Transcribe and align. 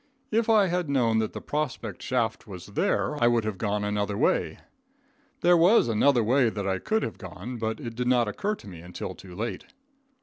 If 0.31 0.49
I 0.49 0.65
had 0.65 0.89
known 0.89 1.19
that 1.19 1.33
the 1.33 1.39
prospect 1.41 2.01
shaft 2.01 2.47
was 2.47 2.65
there, 2.65 3.23
I 3.23 3.27
would 3.27 3.43
have 3.45 3.59
gone 3.59 3.83
another 3.83 4.17
way. 4.17 4.57
There 5.41 5.55
was 5.55 5.87
another 5.87 6.23
way 6.23 6.49
that 6.49 6.67
I 6.67 6.79
could 6.79 7.03
have 7.03 7.19
gone, 7.19 7.59
but 7.59 7.79
it 7.79 7.93
did 7.93 8.07
not 8.07 8.27
occur 8.27 8.55
to 8.55 8.67
me 8.67 8.79
until 8.81 9.13
too 9.13 9.35
late. 9.35 9.67